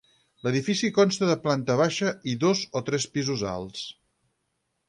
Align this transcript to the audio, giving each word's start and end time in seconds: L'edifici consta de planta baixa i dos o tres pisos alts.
L'edifici 0.45 0.89
consta 0.95 1.27
de 1.31 1.35
planta 1.43 1.77
baixa 1.83 2.13
i 2.33 2.35
dos 2.47 2.65
o 2.81 2.85
tres 2.91 3.09
pisos 3.19 3.45
alts. 3.55 3.89